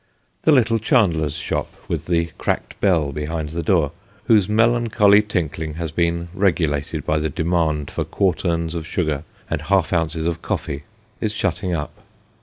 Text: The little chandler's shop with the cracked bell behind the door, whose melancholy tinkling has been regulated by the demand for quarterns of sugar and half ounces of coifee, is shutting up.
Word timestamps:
The 0.41 0.51
little 0.51 0.79
chandler's 0.79 1.35
shop 1.35 1.71
with 1.87 2.07
the 2.07 2.31
cracked 2.39 2.81
bell 2.81 3.11
behind 3.11 3.49
the 3.49 3.61
door, 3.61 3.91
whose 4.23 4.49
melancholy 4.49 5.21
tinkling 5.21 5.75
has 5.75 5.91
been 5.91 6.29
regulated 6.33 7.05
by 7.05 7.19
the 7.19 7.29
demand 7.29 7.91
for 7.91 8.03
quarterns 8.03 8.73
of 8.73 8.87
sugar 8.87 9.23
and 9.47 9.61
half 9.61 9.93
ounces 9.93 10.25
of 10.25 10.41
coifee, 10.41 10.85
is 11.19 11.33
shutting 11.33 11.75
up. 11.75 11.91